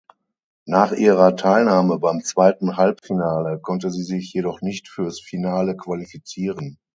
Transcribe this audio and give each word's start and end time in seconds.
Nach 0.65 0.93
ihrer 0.93 1.35
Teilnahme 1.35 1.99
beim 1.99 2.23
zweiten 2.23 2.75
Halbfinale 2.75 3.59
konnte 3.59 3.91
sie 3.91 4.01
sich 4.01 4.33
jedoch 4.33 4.61
nicht 4.63 4.87
fürs 4.89 5.19
Finale 5.19 5.77
qualifizieren. 5.77 6.79